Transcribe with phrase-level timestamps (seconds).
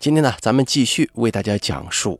[0.00, 2.14] 今天呢，咱们继续为大家讲述《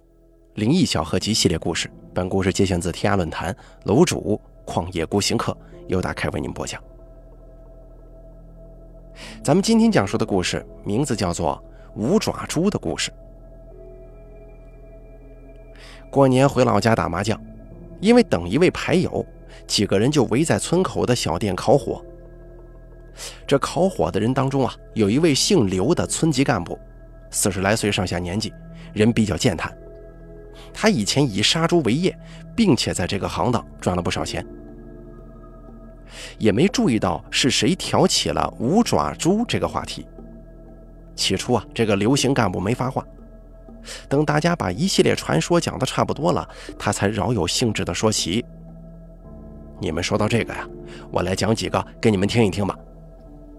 [0.52, 1.90] 灵异小合集》系列故事。
[2.12, 5.56] 本故事节选自天涯论坛楼主旷野孤行客，
[5.88, 6.78] 由大开为您播讲。
[9.42, 11.58] 咱们今天讲述的故事名字叫做
[11.98, 13.10] 《五爪猪的故事》。
[16.10, 17.42] 过年回老家打麻将，
[17.98, 19.24] 因为等一位牌友，
[19.66, 22.04] 几个人就围在村口的小店烤火。
[23.46, 26.78] 这烤火的人当中啊，有一位姓刘的村级干部，
[27.30, 28.52] 四十来岁上下年纪，
[28.92, 29.72] 人比较健谈。
[30.72, 32.16] 他以前以杀猪为业，
[32.54, 34.44] 并且在这个行当赚了不少钱。
[36.38, 40.06] 也没注意到是谁挑起了“五爪猪”这个话题。
[41.14, 43.04] 起初啊，这个刘姓干部没发话。
[44.08, 46.46] 等大家把一系列传说讲的差不多了，
[46.78, 48.44] 他才饶有兴致地说起
[49.80, 50.68] ：“你们说到这个呀，
[51.10, 52.76] 我来讲几个给你们听一听吧。”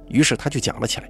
[0.10, 1.10] 于是他就讲了起来。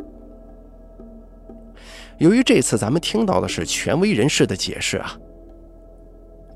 [2.22, 5.18] 由于这次咱们听到的是权威人士的解释啊，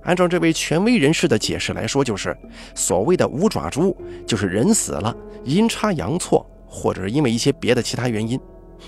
[0.03, 2.37] 按照这位权威人士的解释来说，就是
[2.75, 8.39] 所谓的五爪猪，就是人死了，阴差阳错，或者是因为一些别的其他原因，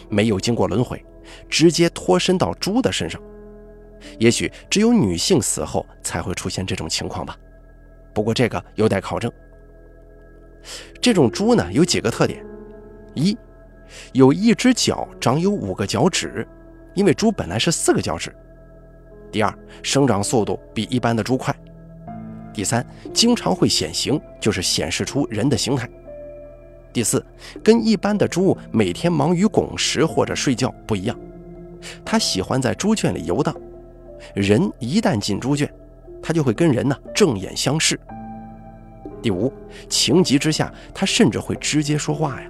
[0.08, 1.04] 没有经过轮回，
[1.50, 3.20] 直接脱身到猪的身上。
[4.20, 7.36] 也许只有女性死后才会出现这种情况吧，
[8.14, 9.32] 不过这个有待考证。
[11.02, 12.46] 这种猪呢，有几个特点：
[13.16, 13.36] 一，
[14.14, 16.48] 有一只脚长有五个脚趾，
[16.98, 18.36] 因为猪本来是四个脚趾。
[19.32, 19.54] 第二，
[19.84, 21.56] 生长速度比一般的猪快。
[22.52, 25.88] 第三，经常会显形，就是显示出人的形态。
[26.92, 27.24] 第四，
[27.64, 31.16] 跟一般的猪每天忙于拱食或者睡觉不一样，
[32.04, 33.56] 它喜欢在猪圈里游荡。
[34.34, 35.72] 人一旦进猪圈，
[36.20, 38.00] 它就会跟人呢正眼相视。
[39.22, 39.54] 第五，
[39.88, 42.50] 情急之下，它甚至会直接说话呀。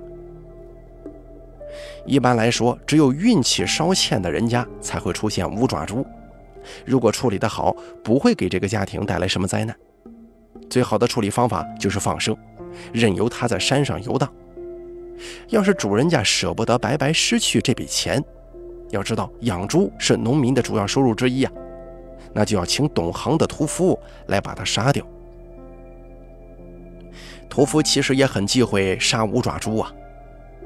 [2.08, 6.08] 一般来说，只有运气稍欠的人家才会出现五爪猪。
[6.86, 9.76] 如果处理得好，不会给这个家庭带来什么灾难。
[10.70, 12.36] 最好的处理方法就是放生，
[12.94, 14.34] 任由它在山上游荡。
[15.50, 18.23] 要是主人家舍不得白白失去这笔钱，
[18.90, 21.52] 要知道养猪是农民的主要收入之一啊，
[22.34, 25.06] 那就要请懂行的屠夫来把它杀掉。
[27.50, 29.92] 屠夫其实也很忌讳杀五爪猪啊。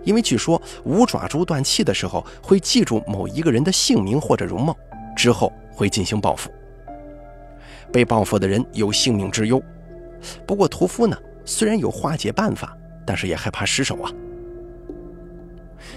[0.04, 4.76] 因为据说五爪猪断气的时候会记住某一个人的姓名或者容貌，
[5.16, 6.50] 之后会进行报复。
[7.92, 9.62] 被报复的人有性命之忧。
[10.46, 14.12] 不过屠夫呢，虽然有化解办法，但是也害怕失手啊。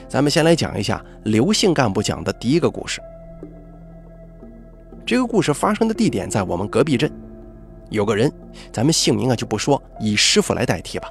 [0.08, 3.00] 咱们先来讲一下刘姓干部讲的第一个故事。
[5.06, 7.10] 这个故事发生的地点在我们隔壁镇，
[7.90, 8.32] 有个人，
[8.72, 11.08] 咱们姓名啊就不说，以师傅来代替吧。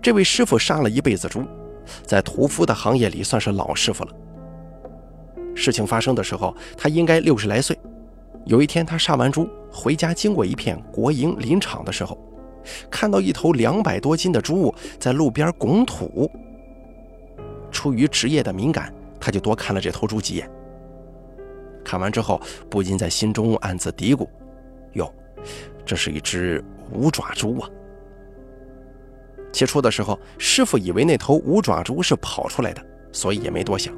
[0.00, 1.44] 这位师傅杀了一辈子猪，
[2.04, 4.10] 在屠夫的行业里算是老师傅了。
[5.54, 7.78] 事情发生的时候，他应该六十来岁。
[8.44, 12.16] 有一天，他杀完猪回家，经过一片国营林场的时候，
[12.90, 16.30] 看到一头两百多斤的猪在路边拱土。
[17.72, 20.48] 出于职业的敏感，他就多看了这头猪几眼。
[21.84, 22.40] 看完之后，
[22.70, 24.26] 不禁在心中暗自嘀咕
[24.94, 25.12] ：“哟，
[25.84, 27.68] 这是一只五爪猪啊！”
[29.56, 33.90] 起初的时候，师傅以为那头五爪猪是跑出来的，所以也没多想。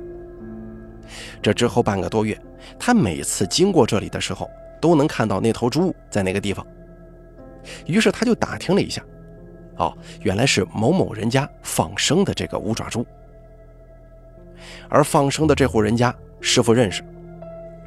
[1.42, 2.40] 这之后半个多月，
[2.78, 4.48] 他每次经过这里的时候，
[4.80, 6.64] 都能看到那头猪在那个地方。
[7.86, 9.02] 于是他就打听了一下，
[9.78, 13.04] 哦，原来是某某人家放生的这个五爪猪。
[14.88, 17.02] 而放生的这户人家，师傅认识。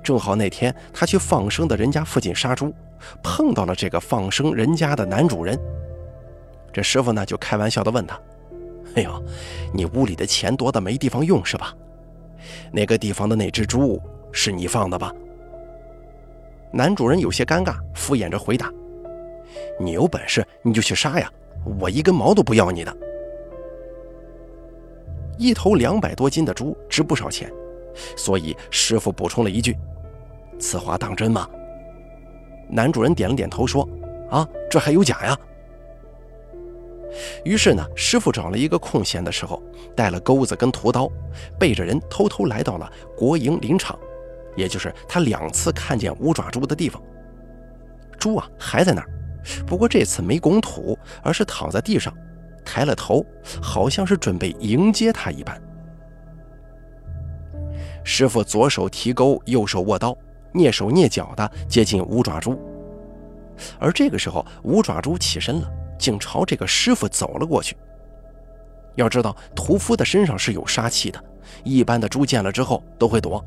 [0.04, 2.74] 正好那天他去放生的人家附近杀猪，
[3.24, 5.58] 碰到了这个放生人家的男主人。
[6.74, 8.20] 这师傅呢，就开玩笑地问他
[8.96, 9.24] ：“哎呦，
[9.74, 11.76] 你屋里的钱多的没地方用是吧？
[12.72, 14.02] 那个地方的那只猪
[14.32, 15.14] 是你放的吧？”
[16.72, 18.72] 男主人有些尴尬，敷衍着回答
[19.78, 21.30] ：“你有本事你就去杀呀，
[21.80, 22.98] 我一根毛都不要你的。”
[25.38, 27.52] 一头两百多斤的猪值不少钱，
[28.16, 29.78] 所以师傅补充了一句
[30.58, 31.50] ：“此话当真吗？”
[32.70, 33.88] 男主人点了点头说
[34.32, 35.38] ：“啊，这还有假呀。”
[37.44, 39.62] 于是呢，师傅找了一个空闲的时候，
[39.96, 41.10] 带了钩子跟屠刀，
[41.60, 43.98] 背着人偷偷来到了国营林场，
[44.56, 47.02] 也就是他两次看见五爪猪的地方。
[48.18, 49.10] 猪啊还在那儿，
[49.66, 52.14] 不过这次没拱土，而是躺在地上，
[52.64, 53.26] 抬了头，
[53.62, 55.62] 好像是准备迎接他一般。
[58.04, 60.18] 师傅左手提钩，右手握刀，
[60.54, 62.60] 蹑手蹑脚地接近五爪猪，
[63.80, 65.72] 而这个时候，五爪猪起身了。
[66.02, 67.78] 竟朝这个师傅走了过去。
[68.96, 71.24] 要知道，屠夫的身上是有杀气的，
[71.64, 73.44] 一般的猪见了之后都会躲。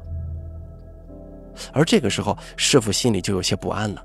[1.73, 4.03] 而这个时候，师傅心里就有些不安了。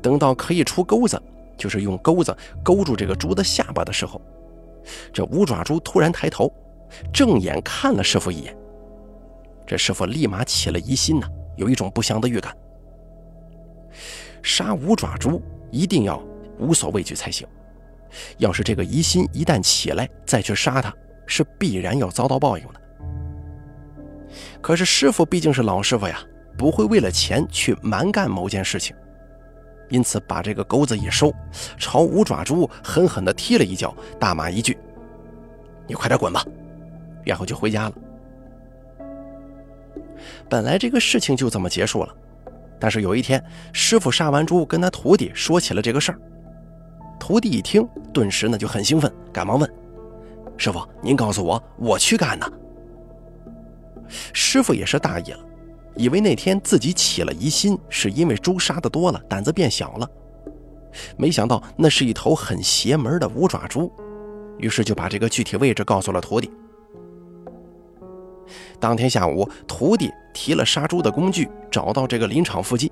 [0.00, 1.20] 等到可以出钩子，
[1.56, 4.20] 就是用钩子勾住这个猪的下巴的时候，
[5.12, 6.52] 这五爪猪突然抬头，
[7.12, 8.56] 正眼看了师傅一眼。
[9.66, 12.56] 这师傅立马起了疑心呐，有一种不祥的预感。
[14.42, 16.22] 杀五爪猪一定要
[16.58, 17.46] 无所畏惧才行。
[18.38, 20.92] 要是这个疑心一旦起来，再去杀他，
[21.26, 22.80] 是必然要遭到报应的。
[24.60, 26.18] 可是师傅毕竟是老师傅呀，
[26.56, 28.96] 不会为了钱去蛮干某件事情，
[29.88, 31.32] 因此把这个钩子一收，
[31.78, 34.76] 朝五爪猪狠狠地踢了一脚，大骂一句
[35.86, 36.44] ：“你快点滚吧！”
[37.24, 37.94] 然后就回家了。
[40.48, 42.14] 本来这个事情就这么结束了，
[42.80, 46.18] 但是有一天，师傅杀完猪，跟他徒弟说起了这个事儿。
[47.28, 49.70] 徒弟一听，顿时呢就很兴奋，赶忙问
[50.56, 52.50] ：“师傅，您告诉我，我去干呢？”
[54.32, 55.40] 师傅也是大意了，
[55.94, 60.10] 以为那天自己起了疑心，是因为猪杀的多了，胆子变小了。
[61.18, 63.92] 没想到那是一头很邪门的五爪猪，
[64.56, 66.50] 于是就把这个具体位置告诉了徒弟。
[68.80, 72.90] 当天下午，徒弟提了杀猪的工具，找到这个林场附近，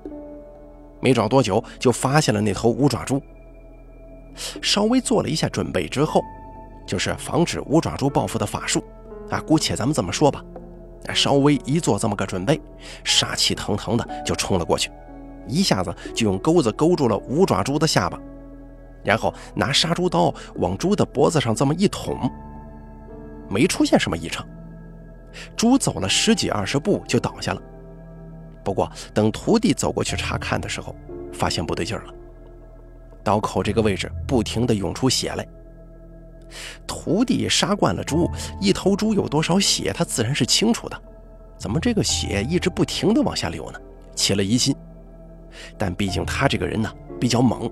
[1.01, 3.19] 没找多久就发现了那头五爪猪。
[4.61, 6.21] 稍微做了一下准备之后，
[6.85, 8.83] 就是防止五爪猪报复的法术
[9.29, 10.43] 啊，姑且咱们这么说吧。
[11.13, 12.59] 稍微一做这么个准备，
[13.03, 14.91] 杀气腾腾的就冲了过去，
[15.47, 18.19] 一下子就用钩子勾住了五爪猪的下巴，
[19.03, 22.29] 然后拿杀猪刀往猪的脖子上这么一捅，
[23.47, 24.45] 没出现什么异常，
[25.55, 27.61] 猪走了十几二十步就倒下了。
[28.65, 30.93] 不过等徒弟走过去查看的时候，
[31.31, 32.13] 发现不对劲了，
[33.27, 35.45] 刀口这个位置不停地涌出血来。
[36.87, 38.25] 徒弟杀惯了猪，
[38.61, 40.97] 一头猪有多少血，他自然是清楚的。
[41.57, 43.79] 怎么这个血一直不停的往下流呢？
[44.15, 44.73] 起了疑心。
[45.77, 46.89] 但毕竟他这个人呢
[47.19, 47.69] 比较猛，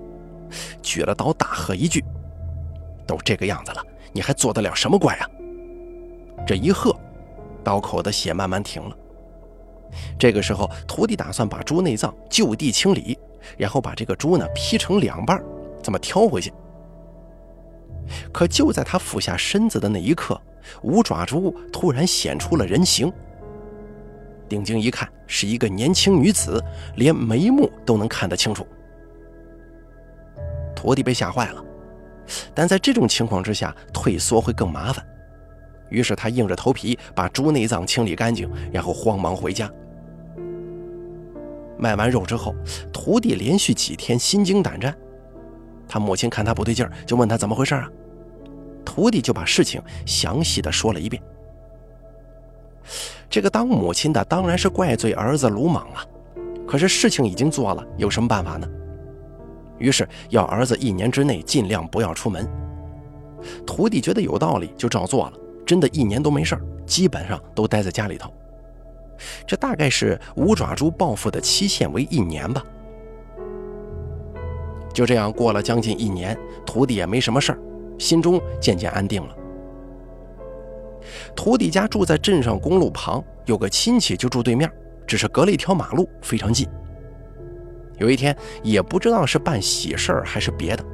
[0.82, 2.04] 举了刀大喝一句
[3.08, 3.82] ：“都这个样子了，
[4.12, 5.26] 你还做得了什么怪啊？”
[6.46, 6.94] 这一喝，
[7.64, 8.94] 刀口的血慢慢停了。
[10.18, 13.18] 这个时候，徒弟打算把猪内脏就地清理，
[13.56, 15.42] 然后把这个猪呢劈成两半，
[15.82, 16.52] 这么挑回去。
[18.32, 20.40] 可就在他俯下身子的那一刻，
[20.82, 23.12] 五爪猪突然显出了人形。
[24.48, 26.62] 定睛一看，是一个年轻女子，
[26.94, 28.64] 连眉目都能看得清楚。
[30.74, 31.64] 徒弟被吓坏了，
[32.54, 35.04] 但在这种情况之下，退缩会更麻烦。
[35.88, 39.68] 于是他硬着头皮把猪内脏清理干净，然后慌忙回家。
[41.78, 42.54] 卖完肉之后，
[42.92, 44.96] 徒弟连续几天心惊胆战。
[45.88, 47.88] 他母亲看他不对劲儿，就问他怎么回事啊？
[48.84, 51.22] 徒弟就把事情详细的说了一遍。
[53.28, 56.04] 这个当母亲的当然是怪罪儿子鲁莽啊，
[56.66, 58.68] 可是事情已经做了，有什么办法呢？
[59.78, 62.48] 于是要儿子一年之内尽量不要出门。
[63.66, 65.32] 徒弟觉得有道理，就照做了。
[65.66, 68.32] 真的，一年都没事儿，基本上都待在家里头。
[69.46, 72.64] 这大概是五爪猪报复的期限为一年吧。
[74.92, 77.58] 就这样过了将近一年，徒弟也没什么事儿，
[77.98, 79.36] 心中渐渐安定了。
[81.34, 84.70] 徒弟家住在镇上公路旁，有个亲戚就住对面，
[85.06, 86.66] 只是隔了一条马路，非常近。
[87.98, 90.84] 有一天，也不知道是办喜事儿还是别的，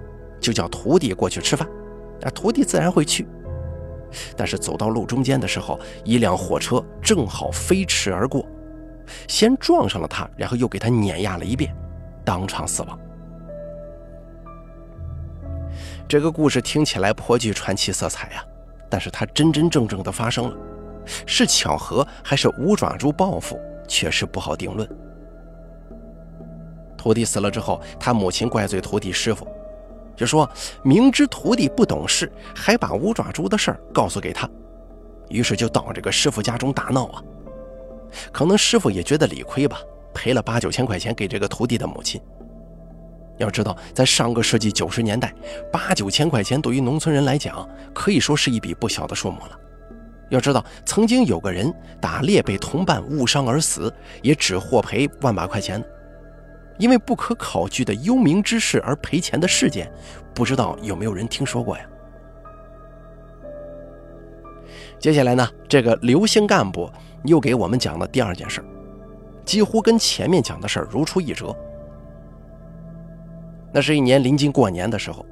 [0.41, 1.67] 就叫徒弟过去吃饭。
[2.23, 3.27] 啊，徒弟自然会去。
[4.37, 8.47] 但是走到路中间的时候，一辆火车正好飞驰而过，
[9.29, 11.75] 先撞上了他，然后又给他碾压了一遍，
[12.25, 12.99] 当场死亡。
[16.09, 18.45] 这个故事听起来颇具传奇色彩呀，
[18.91, 20.57] 但是它真真正正的发生了，
[21.27, 24.87] 是巧合还是五爪猪报复，确实不好定论。
[26.99, 29.49] 徒弟死了之后，他母亲怪罪徒弟师傅，
[30.23, 30.49] 就说
[30.85, 34.49] 明知徒弟不懂事，还把五爪猪的事儿告诉给他，
[35.29, 37.21] 于是就到这个师傅家中大闹啊。
[38.31, 39.81] 可能师傅也觉得理亏吧，
[40.15, 42.21] 赔了八九千块钱给这个徒弟的母亲。
[43.39, 45.35] 要知道，在上个世纪九十年代，
[45.73, 49.59] 八九千块钱对于农村人来讲，可以说是一笔不小的数目了。
[50.31, 55.83] 要知道，曾经有个人打猎被同伴误伤而死，也只获赔万把块钱。
[56.79, 59.91] 因为不可考据的幽冥之事而赔钱的事件，
[60.35, 61.85] 不知道有没有人听说过呀？
[64.99, 66.91] 接下来呢，这个刘姓干部
[67.25, 68.65] 又给我们讲了第二件事，
[69.45, 71.55] 几乎跟前面讲的事儿如出一辙。
[73.73, 75.27] 那是一年临近过年的时候，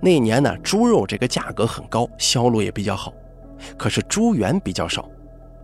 [0.00, 3.12] 那一年呢，猪肉这个价格很高，销路也比较好，
[3.76, 5.06] 可是猪源比较少，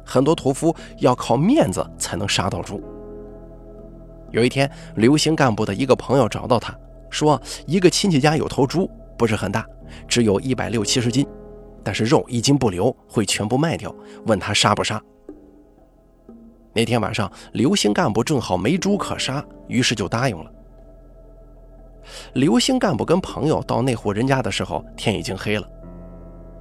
[0.05, 2.83] 很多屠夫要靠面子才能杀到猪，
[4.31, 6.77] 有一天，刘星干部的一个朋友找到他，
[7.11, 9.67] 说一个亲戚家有头猪，不是很大，
[10.07, 11.27] 只有一百六七十斤，
[11.83, 13.95] 但是肉一斤不留，会全部卖掉，
[14.27, 15.03] 问他杀不杀。
[16.73, 20.51] 那天晚上，刘星干部正好没猪可杀，于是就答应了。
[22.35, 25.69] 刘星干部跟朋友到那户人家的时候，天已经黑了。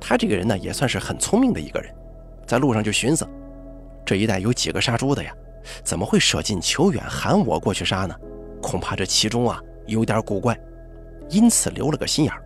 [0.02, 1.94] 他这个人呢，也算是很聪明的一个人，
[2.48, 3.28] 在路上就寻思，
[4.04, 5.32] 这一带有几个杀猪的呀？
[5.84, 8.16] 怎么会舍近求远喊我过去杀呢？
[8.62, 10.60] 恐怕这其中啊有点古怪，
[11.30, 12.44] 因此留了个心眼儿。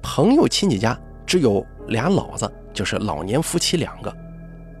[0.00, 4.14] 朋友亲戚家只有俩老子，就是老年夫妻两个，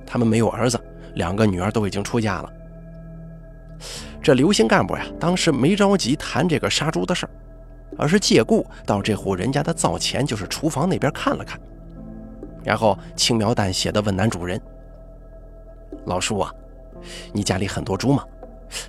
[0.06, 0.78] 他们没有儿子，
[1.14, 2.52] 两个女儿都已经出嫁了。
[4.22, 7.30] 这刘姓干部呀，当时没着急谈这个杀猪的事儿，
[7.98, 11.58] 而是借故到这户人家的灶前，就是厨房那边看了看，
[12.62, 14.60] 然后轻描淡写的问男主人。
[16.06, 16.54] 老叔啊，
[17.32, 18.24] 你家里很多猪吗？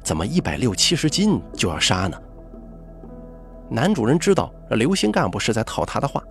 [0.01, 2.17] 怎么一百六七十斤就要杀呢？
[3.69, 6.23] 男主人知道刘姓干部是在套他的话，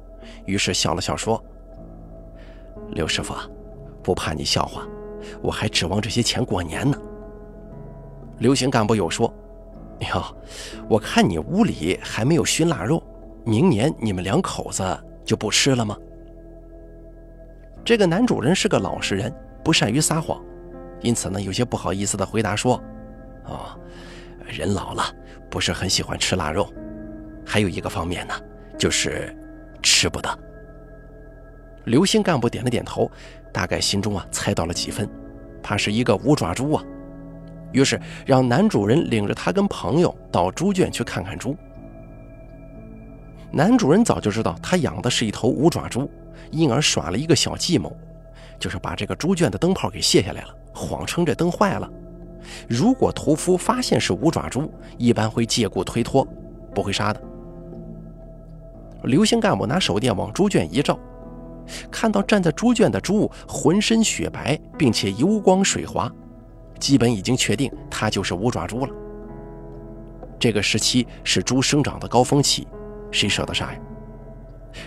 [0.47, 1.43] 于是笑了笑说
[2.91, 3.49] ：“刘师傅，啊
[4.03, 4.87] 不怕你笑话，
[5.41, 6.97] 我还指望这些钱过年呢。”
[8.39, 9.33] 刘姓干部又说
[10.13, 10.23] ：“哟，
[10.89, 13.03] 我看你屋里还没有熏腊肉，
[13.45, 14.85] 明年你们两口子
[15.25, 15.97] 就不吃了吗？”
[17.85, 20.41] 这个男主人是个老实人，不善于撒谎。
[21.01, 22.83] 因此呢，有些不好意思的回答说
[23.45, 23.79] ：“哦，
[24.47, 25.05] 人老了
[25.51, 26.73] 不是很喜欢吃腊肉，
[27.45, 28.35] 还有一个方面呢，
[28.79, 29.37] 就是
[29.83, 30.39] 吃不得。”
[31.85, 33.11] 刘姓干部点了点头，
[33.53, 35.07] 大概心中啊猜到了几分，
[35.63, 36.83] 怕是一个五爪猪啊，
[37.73, 41.55] 于是让男主人领着他跟朋友到猪圈去看看猪。
[43.53, 46.11] 男主人早就知道他养的是一头五爪猪，
[46.51, 47.95] 因而耍了一个小计谋，
[48.59, 50.57] 就是把这个猪圈的灯泡给卸下来了。
[50.75, 51.89] 谎称这灯坏了，
[52.69, 56.27] 如果屠夫发现是五爪猪，一般会借故推脱，
[56.75, 57.23] 不会杀的。
[59.05, 60.99] 刘姓干部拿手电往猪圈一照，
[61.91, 66.11] 看到站在猪圈的猪浑身雪白，并且油光水滑，
[66.81, 68.93] 基本已经确定它就是五爪猪了。
[70.39, 72.67] 这个时期是猪生长的高峰期，
[73.11, 73.79] 谁舍得杀呀？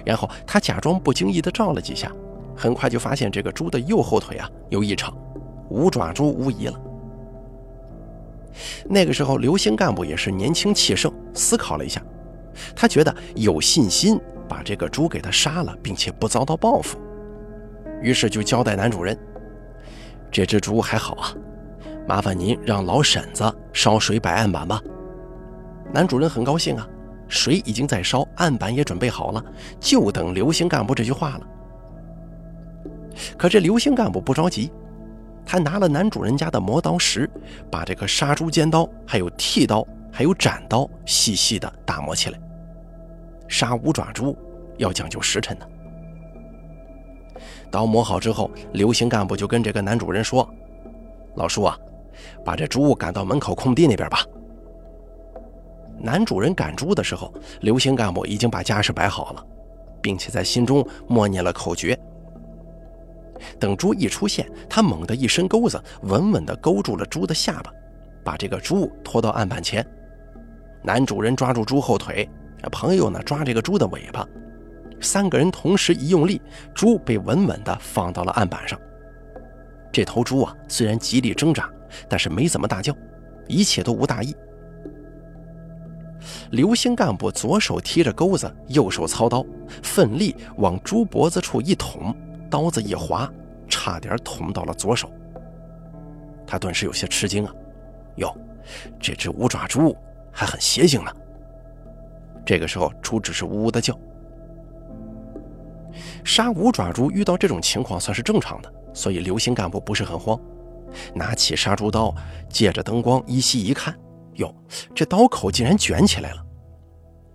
[0.03, 2.12] 然后他假装不经意地照了几下，
[2.56, 5.15] 很快就发现这个猪的右后腿啊有异常。
[5.70, 6.82] 五爪猪无疑了。
[8.90, 12.02] 那个时候，刘星干部也是年轻气盛，思考了一下，
[12.76, 16.98] 他觉得有信心把这个猪给他杀了，并且不遭到报复，
[18.02, 19.16] 于是就交代男主人
[20.32, 21.36] ：“这只猪还好啊，
[22.08, 23.44] 麻烦您让老婶子
[23.74, 24.82] 烧水摆案板吧。”
[25.94, 26.88] 男主人很高兴啊，
[27.28, 29.44] 水已经在烧，案板也准备好了，
[29.80, 31.48] 就等刘星干部这句话了。
[33.38, 34.72] 可这刘星干部不着急。
[35.48, 37.30] 他拿了男主人家的磨刀石，
[37.72, 42.39] 把这个杀猪尖刀、还有剃刀、还有斩刀细细的打磨起来。
[43.48, 44.38] 杀五爪猪
[44.77, 45.66] 要讲究时辰的。
[47.72, 50.48] 刀磨好之后，刘姓干部就跟这个男主人说
[51.36, 51.80] ：“老叔啊，
[52.44, 54.25] 把这猪赶到门口空地那边吧。”
[55.98, 59.46] 男主人赶猪的时候，刘姓干部已经把家事摆好了，
[60.01, 61.98] 并且在心中默念了口诀。
[63.60, 67.72] 等猪一出现，他猛地一伸钩子，稳稳地勾住了猪的下巴，
[68.24, 69.86] 把这个猪拖到案板前。
[70.84, 72.29] 男主人抓住猪后腿，
[72.72, 74.25] 朋友呢抓这个猪的尾巴，
[75.01, 76.41] 三个人同时一用力，
[76.74, 78.79] 猪被稳稳地放到了案板上。
[79.91, 81.70] 这头猪啊，虽然极力挣扎，
[82.08, 82.96] 但是没怎么大叫，
[83.48, 84.36] 一切都无大意。
[86.51, 89.46] 刘姓干部左手提着钩子，右手操刀，
[89.84, 92.15] 奋力往猪脖子处一捅。
[92.48, 93.32] 刀子一划，
[93.68, 95.10] 差点捅到了左手。
[96.46, 97.54] 他顿时有些吃惊啊！
[98.16, 98.36] 哟，
[99.00, 99.96] 这只五爪猪
[100.32, 101.12] 还很邪性呢。
[102.46, 103.98] 这个时候，猪只是呜呜的叫。
[106.24, 110.39] 杀五爪猪遇到这种情况算是正常的，所以刘姓干部不是很慌，
[111.13, 112.16] 拿起杀猪刀，
[112.50, 113.94] 借着灯光依稀一看，
[114.36, 114.54] 哟，
[114.96, 116.46] 这刀口竟然卷起来了。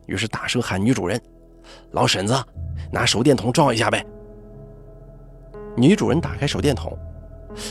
[0.06, 1.20] 于是大声喊女主人
[1.92, 2.34] ：“老婶子，
[2.90, 4.04] 拿手电筒照一下呗。”
[5.76, 6.96] 女主人打开手电筒，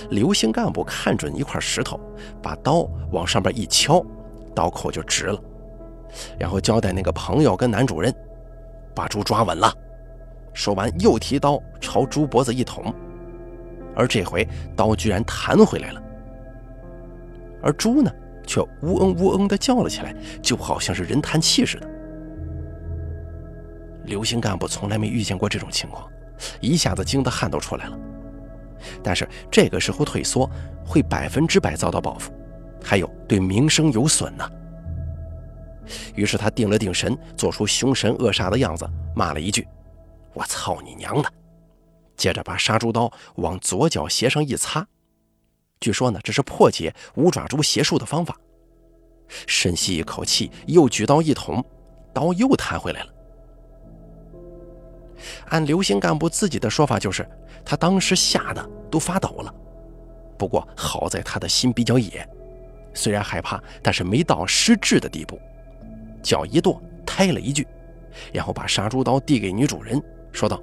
[0.09, 1.99] 刘姓干部看准一块石头，
[2.41, 4.03] 把刀往上边一敲，
[4.55, 5.39] 刀口就直了。
[6.37, 8.13] 然后交代那个朋友跟男主人，
[8.95, 9.73] 把猪抓稳了。
[10.53, 12.93] 说完，又提刀朝猪脖子一捅，
[13.95, 16.01] 而这回刀居然弹回来了。
[17.63, 18.11] 而猪呢，
[18.45, 21.87] 却呜嗯呜嗯的叫了起来，就好像是人叹气似的。
[24.05, 26.09] 刘星干部从来没遇见过这种情况。
[26.59, 27.97] 一下子惊得汗都出来了，
[29.03, 30.49] 但是这个时候退缩
[30.85, 32.31] 会百分之百遭到报复，
[32.83, 34.49] 还有对名声有损呢。
[36.15, 39.67] 于是他定了定神，做出凶神恶煞的样子，骂了一句
[40.33, 41.31] ：“我操你娘的！”
[42.15, 44.87] 接着把杀猪刀往左脚鞋上一擦，
[45.79, 48.37] 据说呢，这是破解五爪猪邪术的方法。
[49.47, 51.63] 深吸一口气，又举刀一捅，
[52.13, 53.13] 刀又弹回来了。
[55.49, 57.27] 按刘星干部自己的说法，就是
[57.63, 59.53] 他当时吓得都发抖了。
[60.37, 62.27] 不过好在他的心比较野，
[62.93, 65.39] 虽然害怕，但是没到失智的地步。
[66.23, 67.67] 脚一跺，抬了一句，
[68.33, 70.01] 然后把杀猪刀递给女主人，
[70.31, 70.61] 说道：“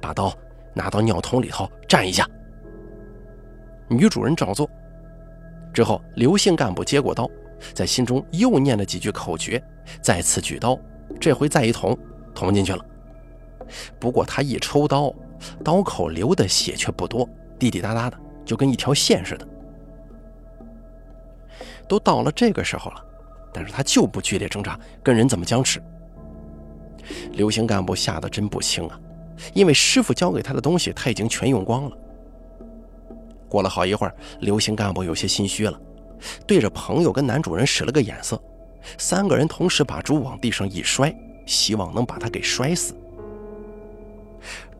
[0.00, 0.32] 把刀
[0.74, 2.26] 拿到尿桶里头蘸一下。”
[3.88, 4.68] 女主人照做。
[5.72, 7.28] 之后，刘姓干部接过刀，
[7.74, 9.62] 在心中又念了几句口诀，
[10.00, 10.78] 再次举刀，
[11.20, 11.96] 这回再一捅，
[12.34, 12.84] 捅进去了。
[13.98, 15.12] 不过他一抽刀，
[15.64, 19.48] 刀口流的血却不多，滴滴答答的，就跟一条线似的。
[21.88, 23.04] 都到了这个时候了。
[23.54, 25.78] 但是他就不剧烈挣扎，跟人怎么僵持？
[27.32, 28.98] 刘星干部吓得真不轻啊，
[29.52, 31.98] 因为师傅交给他的东西他已经全用光了。
[33.50, 35.78] 过了好一会儿，刘星干部有些心虚了，
[36.46, 38.42] 对着朋友跟男主人使了个眼色，
[38.96, 41.14] 三个人同时把猪往地上一摔，
[41.44, 42.94] 希望能把他给摔死。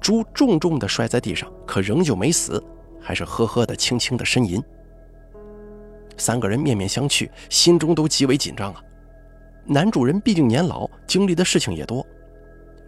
[0.02, 2.62] 猪重重地摔在地上，可仍旧没死，
[3.00, 4.60] 还是呵呵的轻轻的呻吟。
[6.18, 8.82] 三个人面面相觑，心中都极为紧张啊。
[9.64, 12.04] 男主人毕竟年老，经历的事情也多，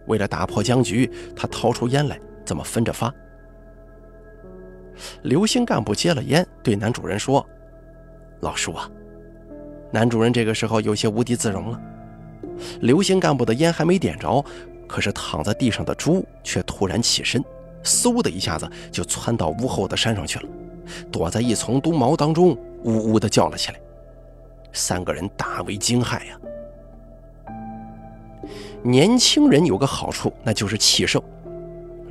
[0.07, 3.13] 为了打破僵局，他掏出烟来，怎么分着发。
[5.23, 7.45] 刘星干部接了烟，对男主人说
[8.41, 8.91] ：“老叔啊。”
[9.89, 11.81] 男主人这个时候有些无地自容了。
[12.81, 14.43] 刘星干部的烟还没点着，
[14.87, 17.43] 可是躺在地上的猪却突然起身，
[17.83, 20.49] 嗖的一下子就窜到屋后的山上去了，
[21.11, 22.57] 躲在一丛冬茅当中。
[22.83, 23.79] 呜呜地叫了起来，
[24.71, 26.39] 三个人大为惊骇呀。
[28.83, 31.19] 年轻人有个好处，那就是气盛。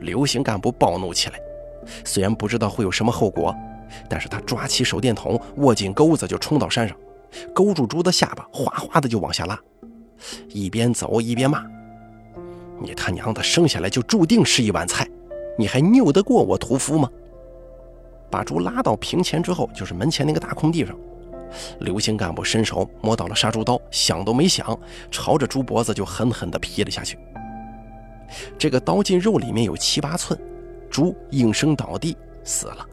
[0.01, 1.39] 刘行干部暴怒起来，
[2.05, 3.55] 虽然不知道会有什么后果，
[4.09, 6.97] 但是他抓起手电筒，握紧钩子就冲到山上，
[7.55, 9.57] 勾住猪的下巴，哗哗的就往下拉，
[10.49, 11.65] 一边走一边骂
[12.81, 15.09] ：“你他娘的生下来就注定是一碗菜，
[15.59, 17.11] 你还拗得过我屠夫吗？”
[18.31, 20.97] 把猪拉到平前之后，就是门前那个大空地上。
[21.79, 24.77] 刘姓干部伸手摸到了杀猪刀，想都没想，
[25.09, 27.17] 朝着猪脖子就狠狠地劈了下去。
[28.59, 30.37] 这个刀进肉里面有七八寸，
[30.91, 32.85] 猪应声倒地死了。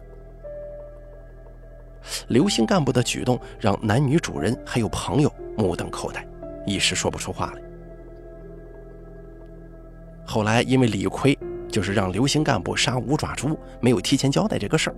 [2.28, 6.24] 刘姓干部的举动让男女主人还有朋友目瞪口呆，
[6.68, 7.62] 一时说不出话来。
[10.32, 14.96] 后来因为理亏，就是让刘姓干部杀五爪猪，没有提前交代这个事儿。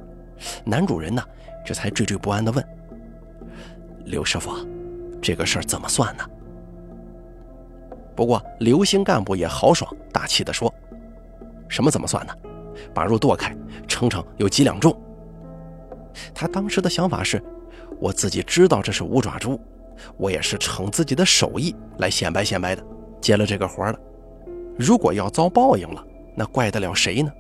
[0.63, 1.23] 男主人呢，
[1.65, 2.63] 这才惴惴不安地问
[4.05, 4.51] ：“刘师傅，
[5.19, 6.23] 这个事儿怎么算呢？”
[8.15, 10.71] 不过刘星干部也豪爽大气地说
[11.67, 12.33] ：“什么怎么算呢？
[12.93, 14.95] 把肉剁开，称称有几两重。”
[16.31, 17.41] 他当时的想法是：
[17.99, 19.59] 我自己知道这是五爪猪，
[20.15, 22.85] 我也是逞自己的手艺来显摆显摆的，
[23.19, 23.99] 接了这个活了。
[24.77, 26.03] 如果要遭报应了，
[26.35, 27.31] 那怪得了谁呢？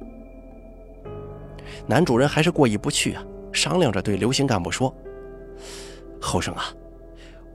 [1.87, 4.95] 男主人还是过意不去啊，商量着对刘姓干部说
[6.21, 6.65] ：“后生啊，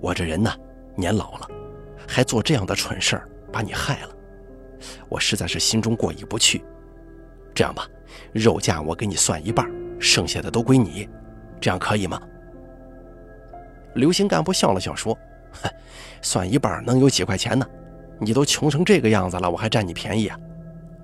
[0.01, 0.53] 我这人呢
[0.95, 1.49] 年老了，
[2.07, 4.09] 还做这样的蠢事儿，把你害了，
[5.09, 6.65] 我实在是心中过意不去。
[7.55, 7.87] 这样吧，
[8.33, 11.09] 肉价我给你算一半，剩下的都归你，
[11.61, 12.21] 这样可以吗？”
[13.95, 15.17] 刘姓干部笑了笑说：“，
[16.21, 17.67] 算一半能有几块钱呢？
[18.21, 20.39] 你都穷成这个样子了，我还占你便宜啊？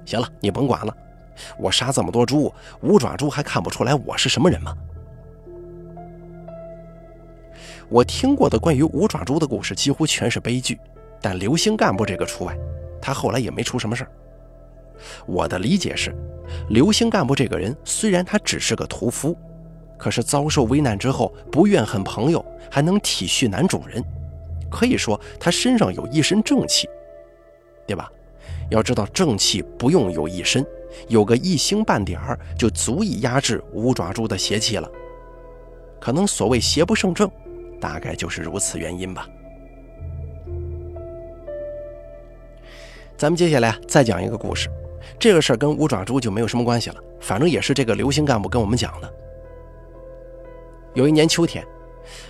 [0.04, 0.96] 行了，你甭管了。”
[1.58, 4.72] 我杀这么多猪，五爪猪还看不出来我是什么人吗？
[7.88, 10.78] 我听过的关于五爪猪的故事几乎全是悲剧，
[11.20, 12.56] 但刘星干部这个除外，
[13.02, 14.10] 他后来也没出什么事儿。
[15.26, 16.14] 我的理解是，
[16.68, 19.36] 刘星干部这个人虽然他只是个屠夫，
[19.98, 24.00] 可是遭受危难之后不怨恨朋友，还能体恤男主人，
[24.70, 26.88] 可以说他身上有一身正气，
[27.86, 28.10] 对吧？
[28.70, 30.64] 要知道正气不用有一身。
[31.08, 34.88] 有个一星半点儿，就足以压制五爪猪的邪气了。
[36.00, 37.28] 可能所谓邪不胜正，
[37.80, 39.26] 大概就是如此原因吧。
[43.16, 44.68] 咱们接下来再讲一个故事，
[45.18, 49.14] 这个事儿跟五爪猪就没有什么关系了，反正也是这个刘星干部跟我们讲的。
[50.94, 51.66] 有一年秋天，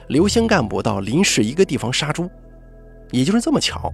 [0.09, 2.31] 刘星干部到邻市一个地方杀猪，
[3.11, 3.93] 也就是这么巧，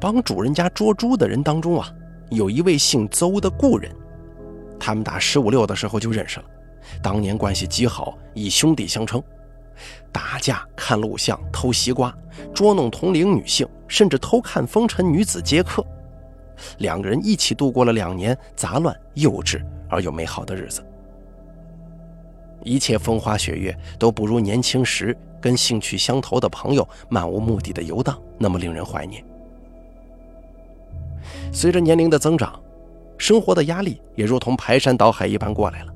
[0.00, 1.90] 帮主人家捉猪的人当中啊。
[2.30, 3.94] 有一位姓邹的故人，
[4.80, 6.46] 他们打十五六的时候就认识了，
[7.00, 9.22] 当年关系极好，以兄弟相称。
[10.10, 12.12] 打架、看录像、偷西瓜、
[12.52, 15.86] 捉弄同龄女性，甚至偷看风尘女子接客。
[16.78, 20.84] 两个人一起度过了两年杂乱、幼稚而又美好的日子。
[22.64, 29.24] 一切风花雪月都不如年轻时跟兴趣相投的朋友漫无目的的游荡那么令人怀念。
[31.52, 32.60] 随着年龄的增长，
[33.18, 35.92] 生活的压力也如同排山倒海一般过来了。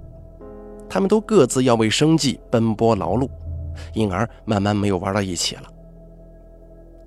[0.89, 3.29] 他们都各自要为生计奔波劳碌，
[3.93, 5.63] 因而慢慢没有玩到一起了。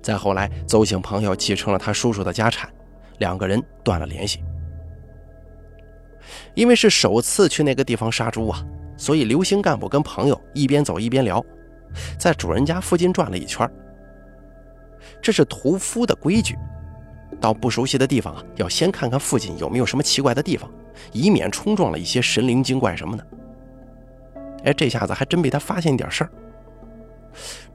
[0.00, 2.70] 再后来，邹醒朋友继承了他叔叔的家产，
[3.18, 4.42] 两个人断了联系。
[6.54, 8.64] 因为是首次去那个地方杀猪啊，
[8.96, 11.44] 所以刘星干部跟朋友一边走一边聊，
[12.18, 13.68] 在主人家附近转了一圈。
[15.20, 16.56] 这是屠夫的规矩，
[17.40, 20.70] 到不熟悉的地方啊，要先看看附近有没有什么奇怪的地方，
[21.12, 23.26] 以免冲撞了一些神灵精怪什么的。
[24.64, 26.30] 哎，这下子还真被他发现一点事儿。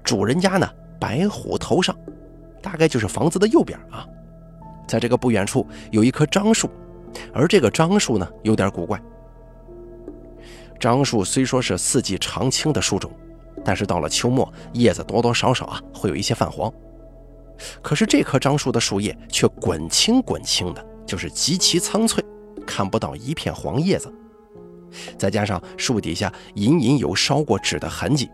[0.03, 0.67] 主人家呢，
[0.99, 1.95] 白虎头上，
[2.61, 4.07] 大概就是房子的右边啊，
[4.87, 6.69] 在这个不远处有一棵樟树。
[7.33, 8.99] 而这个樟树呢，有点古怪。
[10.79, 13.11] 樟树虽说是四季常青的树种，
[13.65, 16.71] 但是到了秋末，叶子多多少少啊会有一些泛黄。
[17.81, 22.23] 可是这棵樟树的树叶却滚青滚青的，就是极其苍翠，
[22.65, 24.13] 看不到一片黄叶子。
[25.17, 28.29] 再加上树底下隐隐有烧过纸的痕迹，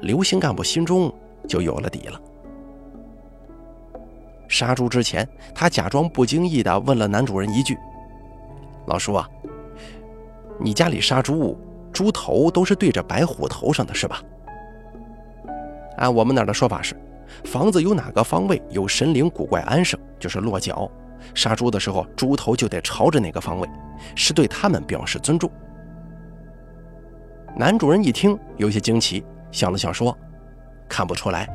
[0.00, 1.12] 刘星干部心中
[1.46, 2.20] 就有了底了。
[4.48, 7.76] 杀猪之前，他假装不经意地问了男主人一句
[8.86, 9.28] ：“老叔啊，
[10.60, 11.58] 你家里杀猪，
[11.92, 14.22] 猪头都是对着白虎头上的是吧？”
[15.98, 16.94] 按我们那儿的说法是，
[17.44, 20.90] 房子有哪个方位有神灵古怪安生，就是落脚，
[21.34, 23.68] 杀猪的时候猪头就得朝着哪个方位，
[24.14, 25.50] 是对他们表示尊重。
[27.56, 30.16] 男主人一听有些惊奇，想了想说
[30.88, 31.48] ：“看不出来。”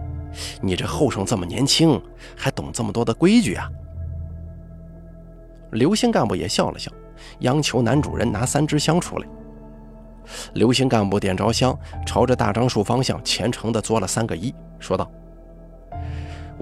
[0.61, 2.01] 你这后生这么年轻，
[2.37, 3.69] 还懂这么多的规矩啊？
[5.71, 6.91] 刘星干部也笑了笑，
[7.39, 9.27] 央求男主人拿三支香出来。
[10.53, 15.11] 刘星干部点着香，朝着大樟树方向虔诚地作了三个揖，说道：“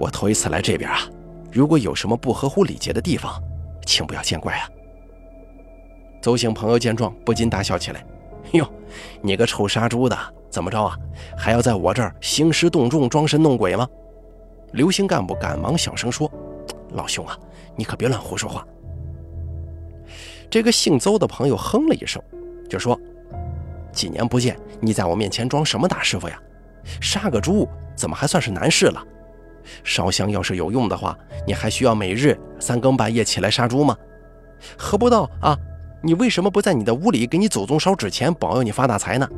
[0.00, 1.00] 我头一次来这边啊，
[1.52, 3.38] 如果有什么不合乎礼节的地方，
[3.84, 4.66] 请不要见怪啊。”
[6.22, 8.02] 邹姓朋友见状，不禁大笑起来
[8.52, 8.66] ：“哟，
[9.20, 10.16] 你个臭杀猪的！”
[10.48, 10.96] 怎么着啊？
[11.36, 13.86] 还要在我这儿兴师动众、装神弄鬼吗？
[14.72, 16.30] 刘星干部赶忙小声说
[16.92, 17.38] ：“老兄啊，
[17.76, 18.66] 你可别乱胡说话。”
[20.48, 22.22] 这个姓邹的朋友哼了一声，
[22.70, 22.98] 就说
[23.92, 26.40] ：“几年不见，你在我面前装什么大师傅呀？
[27.02, 29.04] 杀个猪怎么还算是难事了？
[29.84, 33.96] 烧香要是有用的话，你还需要每日三更半夜起来杀猪吗？
[34.76, 35.56] 何不到啊？
[36.02, 39.28] 你为什么不在你的屋里给你祖宗烧纸钱，保佑你发大财呢？”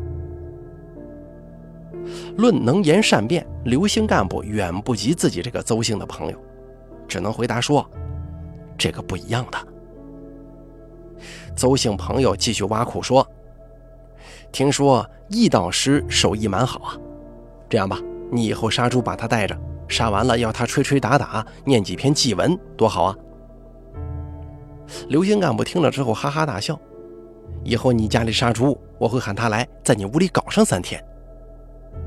[2.37, 6.39] 论能言善辩，刘姓干部远不及自己这个邹姓的朋友，
[7.07, 7.89] 只能回答说
[8.79, 9.59] ：“这个不一样的。”
[11.55, 13.27] 邹姓朋友继续挖苦说
[14.51, 16.97] ：“听说易导师手艺蛮好啊，
[17.69, 17.99] 这样吧，
[18.31, 19.57] 你以后杀猪把他带着，
[19.89, 23.17] 杀完了要他吹吹打打，念几篇祭文，多好啊！”
[25.09, 26.79] 刘姓干部听了之后哈哈大笑
[27.65, 31.03] ：“以后你家里杀猪，我会喊他来，在你屋里搞上三天。”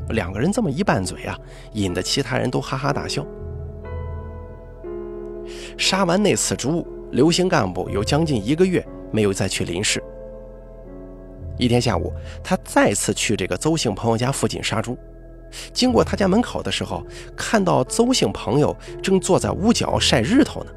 [0.09, 1.37] 两个人这么一拌嘴啊，
[1.73, 3.25] 引得其他人都哈哈大笑。
[5.77, 10.03] 杀完那次猪，刘星干部有将近一个月没有再去林氏。
[11.57, 12.11] 一天下午，
[12.43, 14.97] 他再次去这个邹姓朋友家附近杀猪，
[15.73, 20.71] 经过他家门口的时候，看到邹姓朋友正坐在屋角晒日头呢，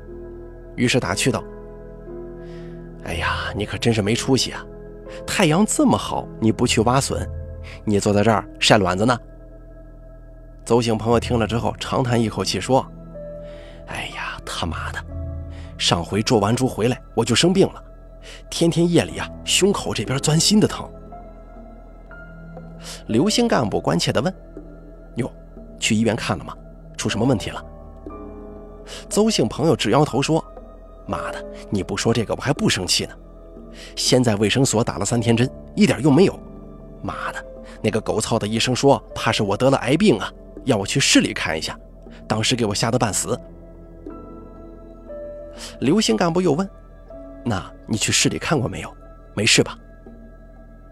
[0.76, 1.42] 于是打趣道
[3.04, 4.64] ：“哎呀，你可真是没出息啊！
[5.26, 7.28] 太阳这么好，你不去挖笋？”
[7.84, 9.18] 你坐在这儿晒卵子呢？
[10.64, 12.86] 邹姓朋友听了之后长叹一口气说
[13.88, 15.04] ：“哎呀，他妈的！
[15.76, 17.82] 上回捉完猪回来我就生病了，
[18.50, 20.88] 天天夜里啊胸口这边钻心的疼。”
[23.08, 24.34] 刘姓干部关切地问：“，
[25.78, 26.54] 去医院看了吗？
[26.96, 27.64] 出什么问题了？”
[29.08, 30.42] 邹姓朋友直摇头说
[31.06, 33.12] ：“妈的，你不说这个我还不生气呢。
[33.94, 36.38] 先在卫生所打了三天针，一点用没有。
[37.02, 37.44] 妈的！”
[37.80, 40.32] 那个狗操的医生说，怕是我得了癌病啊，
[40.64, 41.78] 要我去市里看一下。
[42.26, 43.38] 当时给我吓得半死。
[45.80, 46.68] 刘姓干部又问
[47.44, 48.92] ：“那你去市里看过没有？
[49.34, 49.78] 没事吧？”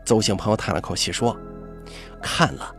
[0.05, 1.37] 邹姓朋友叹了口气说
[2.23, 2.76] ：“看了，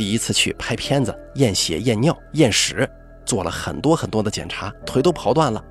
[0.00, 2.88] 第一次去拍片子，验血、验尿、验屎，
[3.26, 5.62] 做了很多很多的检查，腿都跑断了。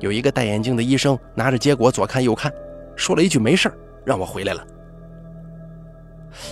[0.00, 2.52] 有一个戴眼镜的医生拿着结果左看右看，
[2.96, 3.72] 说了一句没事
[4.04, 4.66] 让我回来了。”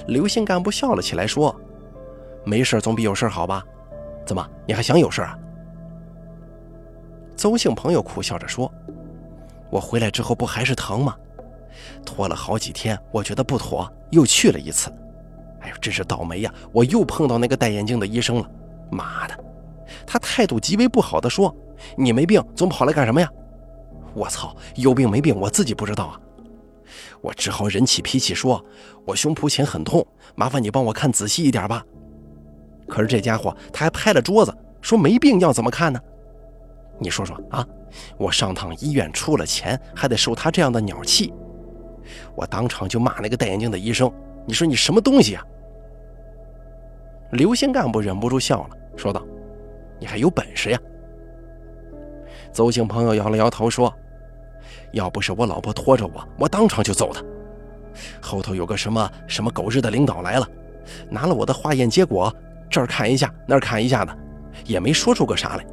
[0.06, 1.52] 刘姓干部笑了起来，说
[2.46, 3.60] ：“没事总比有事好吧？
[4.24, 5.36] 怎么，你还想有事啊？
[7.34, 8.72] 邹姓朋友苦笑着说
[9.68, 11.16] ：“我回来之后不还是疼吗？
[12.06, 14.88] 拖了好几天，我觉得不妥，又去了一次。
[15.60, 16.52] 哎呦，真是倒霉呀！
[16.72, 18.50] 我又碰到那个戴眼镜的医生了。
[18.90, 19.44] 妈的，
[20.06, 21.54] 他态度极为不好的说
[21.96, 23.28] ：‘你没病，总跑来干什么呀？’
[24.14, 26.20] 我操，有病没病我自己不知道啊！
[27.20, 28.64] 我只好忍起脾气说
[29.06, 31.84] ：‘我胸脯前很痛，麻烦你帮我看仔细一点吧。’
[32.88, 36.00] 可是这家伙他还拍了桌子，说没病要怎么看呢？
[36.98, 37.66] 你说说啊！
[38.16, 41.32] 我上趟医院出了钱，还得受他这样的鸟气，
[42.34, 44.10] 我当场就骂那个戴眼镜的医生。
[44.50, 45.46] 你说你什么东西啊？
[47.30, 49.24] 刘姓干部忍不住笑了，说道
[50.00, 50.80] ：“你还有本事呀？”
[52.52, 53.94] 邹姓朋友摇了摇头说
[54.90, 57.22] ：“要不是我老婆拖着我，我当场就揍他。
[58.20, 60.48] 后头有个什么什么狗日的领导来了，
[61.08, 62.34] 拿了我的化验结果。”
[62.68, 64.18] 这儿看一下，那儿看一下的，
[64.64, 65.64] 也没说出个啥来。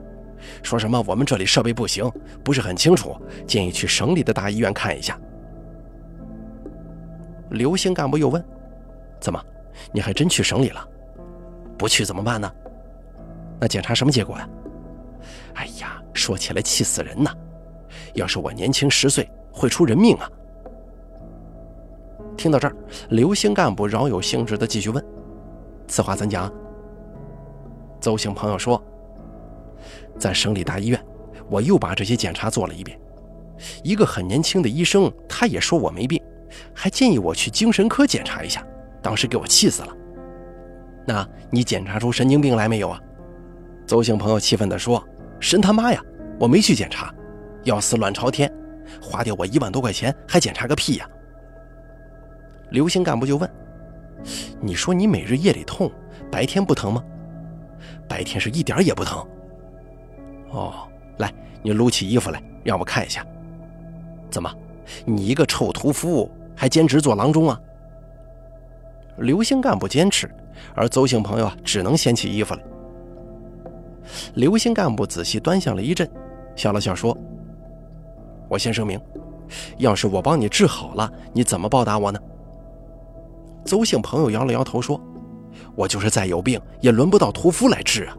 [0.62, 2.08] 说什么我们这里设备不行，
[2.44, 5.20] 不是很清楚，建议去省里的大医院看一下。
[7.50, 8.44] 刘姓干部又问
[9.20, 9.44] ：“怎么，
[9.92, 10.88] 你还真去省里了？
[11.78, 12.52] 不去怎么办呢？
[13.60, 14.50] 那检查什么结果呀？”
[15.56, 17.32] 哎呀，说起来气死人呐！
[18.14, 20.30] 要是我年轻十岁，会出人命啊！
[22.38, 22.76] 听到这儿，
[23.10, 25.04] 刘姓干部饶有兴致地继续问
[25.88, 26.52] ：“此话怎讲？”
[28.00, 28.82] 邹姓朋友说
[30.20, 31.04] ：“在省里大医院，
[31.50, 33.00] 我又把这些检查做了一遍。
[33.84, 36.22] 一个很年轻的医生，他也说我没病，
[36.76, 38.64] 还建议我去精神科检查一下。
[39.02, 39.96] 当时给我气死了。
[41.06, 43.00] 那你检查出神经病来没有啊？”
[43.88, 45.02] 邹姓朋友气愤地说
[45.40, 46.02] ：“神他妈呀！
[46.40, 47.14] 我没去检查，
[47.64, 48.52] 要死卵朝天，
[49.02, 51.10] 花掉我一万多块钱，还检查个屁呀！”
[52.72, 53.50] 刘姓干部就问
[54.60, 55.90] ：“你说你每日夜里痛，
[56.30, 57.02] 白天不疼吗？”
[58.10, 59.26] 白天是一点也不疼。
[60.50, 63.26] 哦，来，你撸起衣服来，让我看一下。
[64.30, 64.54] 怎么，
[65.06, 67.60] 你一个臭屠夫还兼职做郎中啊？
[69.18, 70.30] 刘姓干部坚持，
[70.76, 72.64] 而邹姓朋友啊，只能掀起衣服来。
[74.36, 76.10] 刘姓干部仔细端详了一阵，
[76.56, 77.18] 笑了笑说
[78.50, 79.00] ：“我先声明，
[79.78, 82.20] 要是我帮你治好了，你怎么报答我呢？”
[83.66, 85.02] 邹姓朋友摇了摇头说。
[85.76, 88.16] 我就是再有病，也轮不到屠夫来治啊！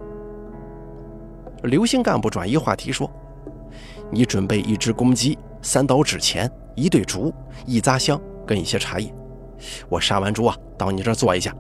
[1.63, 3.09] 刘姓干部转移话题说
[4.11, 7.33] ：“你准备一只公鸡、三刀纸钱、一对竹、
[7.65, 9.13] 一扎香跟一些茶叶，
[9.89, 11.55] 我杀完猪啊，到你这儿坐一下。”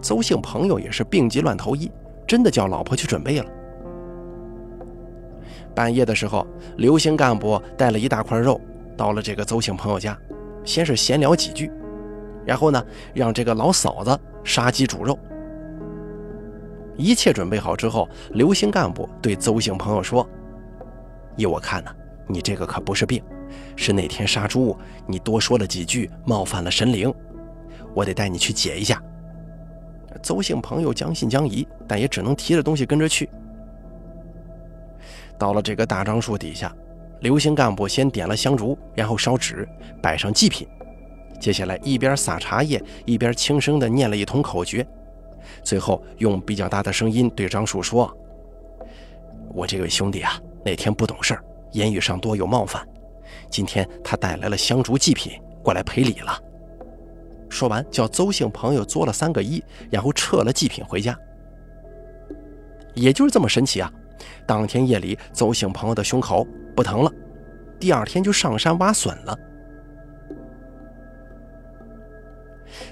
[0.00, 1.90] 邹姓朋友也是病急乱投医，
[2.26, 3.46] 真的叫老婆去准备了。
[5.74, 8.60] 半夜的时候，刘姓干部带了一大块肉
[8.96, 10.18] 到了这个邹姓朋友家，
[10.64, 11.70] 先是闲聊几句，
[12.44, 14.18] 然后呢，让这个老嫂子。
[14.44, 15.16] 杀鸡煮肉，
[16.96, 20.28] 一切准备好之后，刘姓干部对邹姓朋友说
[21.38, 21.94] ：“依我看呢，
[22.26, 23.22] 你这个可不是病，
[23.76, 27.12] 是那天杀猪你多说了几句，冒犯了神灵，
[27.94, 29.02] 我得带你去解一下。”
[30.22, 33.28] 邹姓朋友将信将疑，但也只能提着东西跟着去。
[35.38, 36.72] 到了这个大樟树底下，
[37.20, 39.66] 刘姓干部先点了香烛，然后烧纸，
[40.02, 40.68] 摆上祭品。
[41.40, 44.86] 接下来一边撒茶叶，一边轻声地念了一通口诀，
[45.64, 48.16] 最后用比较大的声音对张树说
[49.52, 52.86] ：“我这位兄弟啊，那天不懂事儿，言语上多有冒犯。
[53.52, 56.36] 今天他带来了香烛祭品过来赔礼了。”
[57.48, 61.16] 说完，叫邹姓朋友作了三个揖，然后撤了祭品回家。
[62.94, 63.92] 也就是这么神奇啊！
[64.46, 67.12] 当天夜里，邹姓朋友的胸口不疼了，
[67.78, 69.38] 第二天就上山挖笋了。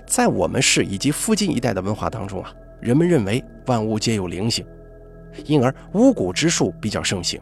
[0.07, 4.67] 在我们市以及附近一带的文化当中啊，人们认为万物皆有灵性，
[5.47, 7.41] 因而巫蛊之术比较盛行。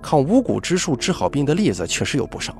[0.00, 2.56] 靠巫蛊之术治好病的例子确实有不少。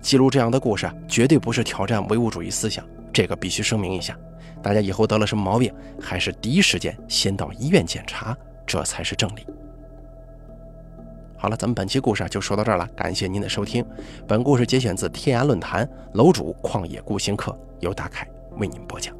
[0.00, 4.16] 记录这样的故事，绝对不是挑战唯物主义思想，这个必须声明一下。
[4.62, 9.46] 大家以后得了什么毛病，还是第一时间先到医院检查，这才是正理。
[11.36, 13.84] 好了，咱们本期故事就说到这儿了，感谢您的收听。
[14.28, 19.19] 本故事节选自天涯论坛楼主旷野孤行客，由大凯为您播讲。